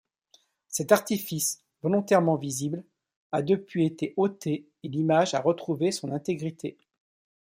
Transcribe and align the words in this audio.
Cet 0.67 0.91
artifice, 0.91 1.61
volontairement 1.83 2.35
visible, 2.35 2.83
a 3.31 3.43
depuis 3.43 3.85
été 3.85 4.15
ôté 4.17 4.65
et 4.81 4.87
l'image 4.87 5.35
a 5.35 5.41
retrouvé 5.41 5.91
son 5.91 6.11
intégrité. 6.11 6.75